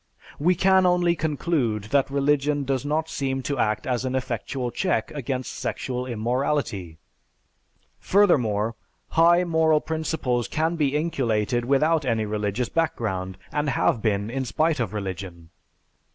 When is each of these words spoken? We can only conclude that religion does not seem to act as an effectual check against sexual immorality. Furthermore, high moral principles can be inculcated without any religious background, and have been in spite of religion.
We 0.39 0.55
can 0.55 0.87
only 0.87 1.15
conclude 1.15 1.83
that 1.93 2.09
religion 2.09 2.63
does 2.63 2.83
not 2.83 3.07
seem 3.07 3.43
to 3.43 3.59
act 3.59 3.85
as 3.85 4.03
an 4.03 4.15
effectual 4.15 4.71
check 4.71 5.11
against 5.11 5.53
sexual 5.53 6.07
immorality. 6.07 6.97
Furthermore, 7.99 8.73
high 9.09 9.43
moral 9.43 9.79
principles 9.79 10.47
can 10.47 10.75
be 10.75 10.95
inculcated 10.95 11.65
without 11.65 12.03
any 12.03 12.25
religious 12.25 12.67
background, 12.67 13.37
and 13.51 13.69
have 13.69 14.01
been 14.01 14.31
in 14.31 14.43
spite 14.43 14.79
of 14.79 14.91
religion. 14.91 15.51